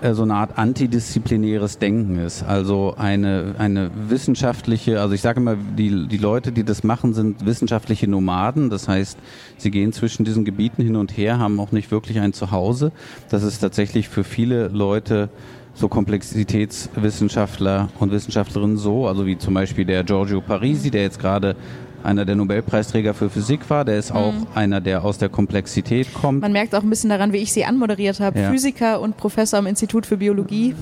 äh, 0.02 0.14
so 0.14 0.24
eine 0.24 0.36
Art 0.36 0.58
antidisziplinäres 0.58 1.78
Denken 1.78 2.20
ist. 2.20 2.44
Also 2.44 2.96
eine, 2.98 3.56
eine 3.58 3.92
wissenschaftliche, 4.10 5.02
also 5.02 5.14
ich 5.14 5.22
sage 5.22 5.40
immer, 5.40 5.56
die, 5.56 6.08
die 6.08 6.18
Leute, 6.18 6.52
die 6.52 6.64
das 6.64 6.84
machen, 6.84 7.14
sind 7.14 7.46
wissenschaftliche 7.46 8.08
Nomaden. 8.08 8.70
Das 8.70 8.88
heißt, 8.88 9.18
sie 9.58 9.72
gehen 9.72 9.94
zwischen 9.94 10.26
diesen 10.26 10.46
Gebieten 10.46 10.84
hin 10.84 10.96
und 10.96 11.18
her, 11.18 11.40
haben 11.40 11.60
auch 11.60 11.72
nicht 11.72 11.92
wirklich 11.92 12.20
ein 12.20 12.34
Zuhause. 12.34 12.92
Das 13.30 13.44
ist 13.44 13.60
tatsächlich 13.60 14.10
für 14.10 14.24
viele 14.24 14.68
Leute 14.70 15.30
so 15.76 15.88
Komplexitätswissenschaftler 15.88 17.90
und 18.00 18.12
Wissenschaftlerinnen 18.12 18.78
so, 18.78 19.08
also 19.08 19.26
wie 19.26 19.38
zum 19.38 19.56
Beispiel 19.56 19.86
der 19.86 20.04
Giorgio 20.04 20.40
Parisi, 20.40 20.92
der 20.92 21.02
jetzt 21.02 21.20
gerade 21.20 21.56
einer 22.04 22.26
der 22.26 22.36
Nobelpreisträger 22.36 23.14
für 23.14 23.30
Physik 23.30 23.70
war. 23.70 23.86
Der 23.86 23.98
ist 23.98 24.12
mhm. 24.12 24.18
auch 24.18 24.34
einer, 24.56 24.82
der 24.82 25.04
aus 25.04 25.18
der 25.18 25.30
Komplexität 25.30 26.14
kommt. 26.14 26.42
Man 26.42 26.52
merkt 26.52 26.76
auch 26.76 26.84
ein 26.84 26.90
bisschen 26.90 27.10
daran, 27.10 27.34
wie 27.34 27.38
ich 27.38 27.54
sie 27.54 27.66
anmoderiert 27.66 28.20
habe. 28.20 28.40
Ja. 28.40 28.52
Physiker 28.52 29.02
und 29.02 29.18
Professor 29.18 29.60
am 29.60 29.68
Institut 29.68 30.06
für 30.06 30.18
Biologie. 30.18 30.76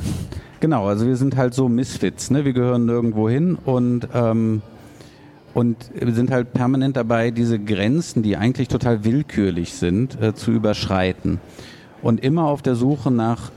Genau, 0.59 0.87
also 0.87 1.07
wir 1.07 1.15
sind 1.15 1.37
halt 1.37 1.53
so 1.53 1.69
Misfits. 1.69 2.29
Ne? 2.29 2.45
Wir 2.45 2.53
gehören 2.53 2.85
nirgendwo 2.85 3.29
hin 3.29 3.57
und 3.65 4.07
ähm, 4.13 4.61
und 5.53 5.91
wir 5.93 6.13
sind 6.13 6.31
halt 6.31 6.53
permanent 6.53 6.95
dabei, 6.95 7.29
diese 7.31 7.59
Grenzen, 7.59 8.23
die 8.23 8.37
eigentlich 8.37 8.69
total 8.69 9.03
willkürlich 9.03 9.73
sind, 9.73 10.21
äh, 10.21 10.33
zu 10.33 10.51
überschreiten. 10.51 11.41
Und 12.01 12.23
immer 12.23 12.45
auf 12.45 12.61
der 12.61 12.75
Suche 12.75 13.11
nach 13.11 13.51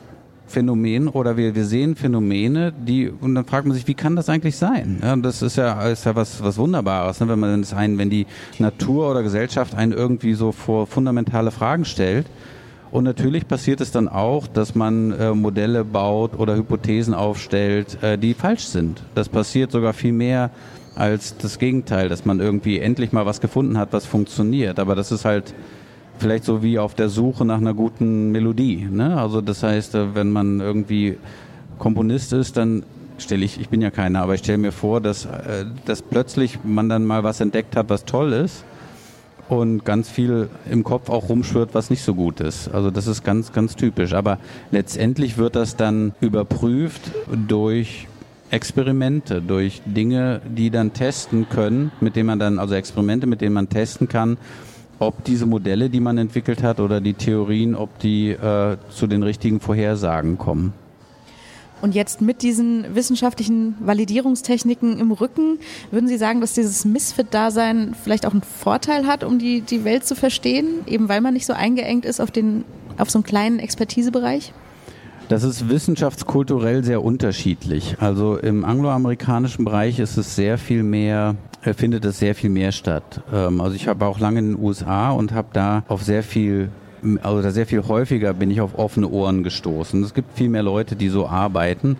Phänomen 0.55 1.09
oder 1.09 1.37
wir, 1.37 1.55
wir 1.57 1.65
sehen 1.65 1.97
Phänomene, 1.97 2.73
die 2.73 3.09
und 3.09 3.35
dann 3.35 3.45
fragt 3.45 3.67
man 3.67 3.75
sich, 3.75 3.89
wie 3.89 3.95
kann 3.95 4.15
das 4.15 4.29
eigentlich 4.29 4.57
sein? 4.57 5.01
Ja, 5.03 5.17
das 5.17 5.43
ist 5.43 5.57
ja, 5.57 5.83
ist 5.89 6.07
ja 6.07 6.15
was, 6.15 6.43
was 6.43 6.59
Wunderbares, 6.59 7.19
ne? 7.19 7.29
wenn 7.29 7.41
man 7.41 7.61
das 7.61 7.75
ein, 7.75 7.99
wenn 7.99 8.09
die 8.09 8.27
Natur 8.61 9.11
oder 9.11 9.25
Gesellschaft 9.25 9.75
einen 9.75 9.93
irgendwie 9.93 10.35
so 10.35 10.53
vor 10.53 10.87
fundamentale 10.87 11.51
Fragen 11.51 11.85
stellt. 11.85 12.27
Und 12.93 13.03
natürlich 13.03 13.49
passiert 13.49 13.81
es 13.81 13.91
dann 13.91 14.07
auch, 14.07 14.47
dass 14.47 14.77
man 14.77 15.11
äh, 15.11 15.35
Modelle 15.35 15.85
baut 15.85 16.39
oder 16.39 16.55
Hypothesen 16.55 17.13
aufstellt, 17.13 18.01
äh, 18.05 18.17
die 18.17 18.35
falsch 18.35 18.67
sind. 18.67 19.03
Das 19.17 19.29
passiert 19.29 19.73
sogar 19.73 19.93
viel 19.93 20.13
mehr 20.13 20.51
als 20.95 21.37
das 21.37 21.59
Gegenteil, 21.59 22.09
dass 22.09 22.25
man 22.25 22.39
irgendwie 22.39 22.79
endlich 22.79 23.11
mal 23.11 23.27
was 23.27 23.41
gefunden 23.41 23.79
hat, 23.79 23.93
was 23.93 24.07
funktioniert. 24.07 24.79
Aber 24.79 24.95
das 24.95 25.11
ist 25.11 25.25
halt 25.25 25.53
vielleicht 26.19 26.45
so 26.45 26.63
wie 26.63 26.79
auf 26.79 26.95
der 26.95 27.09
Suche 27.09 27.45
nach 27.45 27.59
einer 27.59 27.75
guten 27.75 28.31
Melodie. 28.33 28.89
Ne? 28.91 29.17
Also 29.17 29.41
das 29.41 29.63
heißt, 29.63 29.95
äh, 29.95 30.15
wenn 30.15 30.31
man 30.31 30.61
irgendwie 30.61 31.19
Komponist 31.79 32.33
ist, 32.33 32.57
dann 32.57 32.85
stelle 33.19 33.45
ich, 33.45 33.61
ich 33.61 33.69
bin 33.69 33.81
ja 33.81 33.91
keiner, 33.91 34.23
aber 34.23 34.35
ich 34.35 34.41
stelle 34.41 34.59
mir 34.59 34.73
vor, 34.73 35.01
dass, 35.01 35.27
äh, 35.27 35.67
dass 35.85 36.03
plötzlich 36.03 36.59
man 36.65 36.89
dann 36.89 37.05
mal 37.05 37.25
was 37.25 37.41
entdeckt 37.41 37.77
hat, 37.77 37.89
was 37.89 38.05
toll 38.05 38.33
ist 38.33 38.65
und 39.49 39.85
ganz 39.85 40.09
viel 40.09 40.49
im 40.71 40.85
Kopf 40.85 41.11
auch 41.11 41.29
rumschwirrt, 41.29 41.75
was 41.75 41.91
nicht 41.91 42.03
so 42.03 42.15
gut 42.15 42.41
ist. 42.41 42.69
Also 42.69 42.91
das 42.91 43.07
ist 43.07 43.25
ganz, 43.25 43.53
ganz 43.53 43.77
typisch. 43.77 44.15
Aber 44.15 44.39
letztendlich 44.71 45.37
wird 45.37 45.57
das 45.57 45.77
dann 45.77 46.15
überprüft 46.21 47.03
durch 47.49 48.09
Experimente, 48.51 49.43
durch 49.43 49.83
Dinge, 49.85 50.41
die 50.47 50.71
dann 50.71 50.93
testen 50.93 51.49
können, 51.49 51.93
mit 52.01 52.17
denen 52.17 52.27
man 52.27 52.39
dann, 52.39 52.59
also 52.59 52.75
Experimente, 52.75 53.27
mit 53.27 53.41
denen 53.41 53.55
man 53.55 53.69
testen 53.69 54.09
kann, 54.09 54.39
ob 55.07 55.25
diese 55.25 55.47
Modelle, 55.47 55.91
die 55.91 56.01
man 56.01 56.19
entwickelt 56.19 56.63
hat 56.63 56.81
oder 56.81 57.01
die 57.01 57.15
Theorien, 57.15 57.75
ob 57.75 57.99
die 57.99 58.31
äh, 58.31 58.77
zu 58.91 59.07
den 59.07 59.23
richtigen 59.23 59.61
Vorhersagen 59.61 60.39
kommen. 60.39 60.73
Und 61.83 61.95
jetzt 61.95 62.23
mit 62.23 62.41
diesen 62.41 62.95
wissenschaftlichen 62.95 63.75
Validierungstechniken 63.81 64.99
im 64.99 65.13
Rücken, 65.13 65.59
würden 65.91 66.09
Sie 66.09 66.17
sagen, 66.17 66.41
dass 66.41 66.55
dieses 66.55 66.87
Misfit-Dasein 66.87 67.95
vielleicht 68.03 68.25
auch 68.25 68.33
einen 68.33 68.43
Vorteil 68.43 69.07
hat, 69.07 69.23
um 69.23 69.39
die, 69.39 69.61
die 69.61 69.85
Welt 69.85 70.07
zu 70.07 70.15
verstehen, 70.15 70.67
eben 70.87 71.11
weil 71.11 71.21
man 71.21 71.35
nicht 71.35 71.45
so 71.45 71.53
eingeengt 71.53 72.07
ist 72.07 72.21
auf, 72.21 72.31
den, 72.31 72.65
auf 72.97 73.11
so 73.11 73.19
einen 73.19 73.25
kleinen 73.25 73.59
Expertisebereich? 73.59 74.55
Das 75.29 75.43
ist 75.43 75.69
wissenschaftskulturell 75.69 76.85
sehr 76.85 77.03
unterschiedlich. 77.03 77.97
Also 78.01 78.37
im 78.37 78.65
angloamerikanischen 78.65 79.65
Bereich 79.65 79.99
ist 79.99 80.17
es 80.17 80.37
sehr 80.37 80.59
viel 80.59 80.83
mehr 80.83 81.37
findet 81.73 82.05
es 82.05 82.19
sehr 82.19 82.35
viel 82.35 82.51
mehr 82.51 82.73
statt. 82.73 83.23
Ähm, 83.33 83.63
also 83.63 83.75
ich 83.75 83.89
habe 83.89 84.05
auch 84.05 84.19
lange 84.19 84.41
in 84.41 84.53
den 84.53 84.63
USA 84.63 85.11
und 85.13 85.33
habe 85.33 85.49
da 85.53 85.83
auf 85.89 86.03
sehr 86.03 86.23
viel 86.23 86.69
also 87.23 87.51
sehr 87.51 87.67
viel 87.67 87.87
häufiger 87.87 88.33
bin 88.33 88.51
ich 88.51 88.63
auf 88.63 88.79
offene 88.79 89.09
Ohren 89.09 89.43
gestoßen. 89.43 90.03
Es 90.03 90.15
gibt 90.15 90.37
viel 90.37 90.49
mehr 90.49 90.63
Leute, 90.63 90.97
die 90.97 91.09
so 91.09 91.27
arbeiten, 91.27 91.99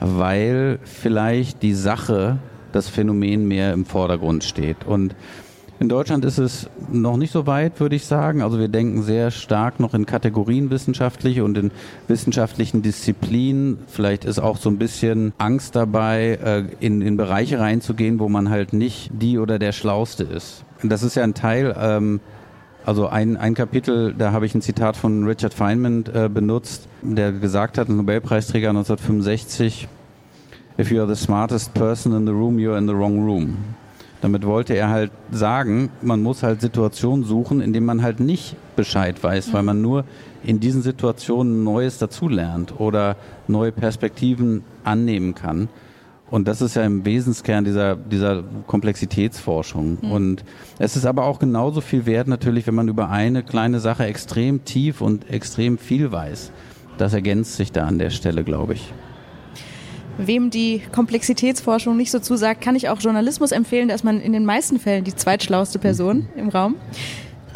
weil 0.00 0.80
vielleicht 0.82 1.62
die 1.62 1.74
Sache, 1.74 2.38
das 2.72 2.88
Phänomen 2.88 3.46
mehr 3.46 3.72
im 3.72 3.84
Vordergrund 3.84 4.42
steht. 4.42 4.84
Und 4.84 5.14
in 5.80 5.88
Deutschland 5.88 6.24
ist 6.26 6.38
es 6.38 6.68
noch 6.92 7.16
nicht 7.16 7.32
so 7.32 7.46
weit, 7.46 7.80
würde 7.80 7.96
ich 7.96 8.04
sagen. 8.04 8.42
Also 8.42 8.58
wir 8.58 8.68
denken 8.68 9.02
sehr 9.02 9.30
stark 9.30 9.80
noch 9.80 9.94
in 9.94 10.06
Kategorien 10.06 10.70
wissenschaftlich 10.70 11.40
und 11.40 11.56
in 11.56 11.70
wissenschaftlichen 12.06 12.82
Disziplinen. 12.82 13.78
Vielleicht 13.88 14.26
ist 14.26 14.38
auch 14.38 14.58
so 14.58 14.68
ein 14.68 14.76
bisschen 14.76 15.32
Angst 15.38 15.74
dabei, 15.74 16.38
äh, 16.42 16.64
in, 16.84 17.00
in 17.00 17.16
Bereiche 17.16 17.58
reinzugehen, 17.58 18.18
wo 18.18 18.28
man 18.28 18.50
halt 18.50 18.74
nicht 18.74 19.10
die 19.12 19.38
oder 19.38 19.58
der 19.58 19.72
Schlauste 19.72 20.22
ist. 20.24 20.64
Das 20.82 21.02
ist 21.02 21.16
ja 21.16 21.24
ein 21.24 21.34
Teil 21.34 21.74
ähm, 21.80 22.20
Also 22.84 23.08
ein, 23.08 23.36
ein 23.36 23.54
Kapitel, 23.54 24.14
da 24.14 24.32
habe 24.32 24.46
ich 24.46 24.54
ein 24.54 24.62
Zitat 24.62 24.96
von 24.96 25.26
Richard 25.26 25.52
Feynman 25.52 26.04
äh, 26.12 26.28
benutzt, 26.28 26.88
der 27.02 27.32
gesagt 27.32 27.78
hat, 27.78 27.88
Nobelpreisträger 27.88 28.70
1965, 28.70 29.86
If 30.78 30.90
you 30.90 31.00
are 31.00 31.08
the 31.08 31.20
smartest 31.20 31.74
person 31.74 32.14
in 32.14 32.26
the 32.26 32.32
room, 32.32 32.56
you're 32.56 32.78
in 32.78 32.86
the 32.86 32.94
wrong 32.94 33.22
room. 33.22 33.58
Damit 34.20 34.44
wollte 34.44 34.74
er 34.74 34.90
halt 34.90 35.10
sagen, 35.30 35.90
man 36.02 36.22
muss 36.22 36.42
halt 36.42 36.60
Situationen 36.60 37.24
suchen, 37.24 37.60
in 37.60 37.72
denen 37.72 37.86
man 37.86 38.02
halt 38.02 38.20
nicht 38.20 38.54
Bescheid 38.76 39.22
weiß, 39.22 39.52
weil 39.52 39.62
man 39.62 39.80
nur 39.80 40.04
in 40.42 40.60
diesen 40.60 40.82
Situationen 40.82 41.64
Neues 41.64 41.98
dazulernt 41.98 42.78
oder 42.78 43.16
neue 43.48 43.72
Perspektiven 43.72 44.62
annehmen 44.84 45.34
kann. 45.34 45.68
Und 46.30 46.46
das 46.46 46.62
ist 46.62 46.76
ja 46.76 46.84
im 46.84 47.04
Wesenskern 47.04 47.64
dieser, 47.64 47.96
dieser 47.96 48.44
Komplexitätsforschung. 48.66 49.98
Mhm. 50.00 50.12
Und 50.12 50.44
es 50.78 50.96
ist 50.96 51.04
aber 51.04 51.24
auch 51.24 51.40
genauso 51.40 51.80
viel 51.80 52.06
wert 52.06 52.28
natürlich, 52.28 52.66
wenn 52.66 52.74
man 52.74 52.88
über 52.88 53.10
eine 53.10 53.42
kleine 53.42 53.80
Sache 53.80 54.04
extrem 54.04 54.64
tief 54.64 55.00
und 55.00 55.28
extrem 55.28 55.76
viel 55.76 56.12
weiß. 56.12 56.52
Das 56.98 57.14
ergänzt 57.14 57.56
sich 57.56 57.72
da 57.72 57.86
an 57.86 57.98
der 57.98 58.10
Stelle, 58.10 58.44
glaube 58.44 58.74
ich. 58.74 58.92
Wem 60.26 60.50
die 60.50 60.82
Komplexitätsforschung 60.92 61.96
nicht 61.96 62.10
so 62.10 62.18
zusagt, 62.18 62.60
kann 62.60 62.76
ich 62.76 62.88
auch 62.88 63.00
Journalismus 63.00 63.52
empfehlen. 63.52 63.88
Da 63.88 63.94
ist 63.94 64.04
man 64.04 64.20
in 64.20 64.32
den 64.32 64.44
meisten 64.44 64.78
Fällen 64.78 65.04
die 65.04 65.14
zweitschlauste 65.14 65.78
Person 65.78 66.28
im 66.36 66.48
Raum. 66.48 66.76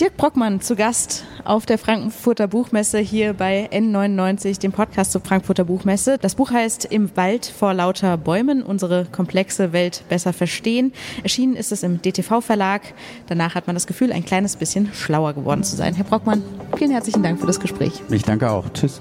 Dirk 0.00 0.16
Brockmann 0.16 0.60
zu 0.60 0.74
Gast 0.74 1.24
auf 1.44 1.66
der 1.66 1.78
Frankfurter 1.78 2.48
Buchmesse 2.48 2.98
hier 2.98 3.32
bei 3.32 3.68
N99, 3.70 4.58
dem 4.58 4.72
Podcast 4.72 5.12
zur 5.12 5.20
Frankfurter 5.20 5.64
Buchmesse. 5.64 6.18
Das 6.18 6.34
Buch 6.34 6.50
heißt 6.50 6.86
Im 6.86 7.16
Wald 7.16 7.46
vor 7.46 7.74
lauter 7.74 8.16
Bäumen, 8.16 8.64
unsere 8.64 9.04
komplexe 9.04 9.72
Welt 9.72 10.02
besser 10.08 10.32
verstehen. 10.32 10.92
Erschienen 11.22 11.54
ist 11.54 11.70
es 11.70 11.84
im 11.84 12.02
DTV 12.02 12.40
Verlag. 12.40 12.82
Danach 13.28 13.54
hat 13.54 13.68
man 13.68 13.76
das 13.76 13.86
Gefühl, 13.86 14.10
ein 14.10 14.24
kleines 14.24 14.56
bisschen 14.56 14.92
schlauer 14.92 15.32
geworden 15.32 15.62
zu 15.62 15.76
sein. 15.76 15.94
Herr 15.94 16.04
Brockmann, 16.04 16.42
vielen 16.76 16.90
herzlichen 16.90 17.22
Dank 17.22 17.38
für 17.38 17.46
das 17.46 17.60
Gespräch. 17.60 17.92
Ich 18.10 18.24
danke 18.24 18.50
auch. 18.50 18.64
Tschüss. 18.72 19.00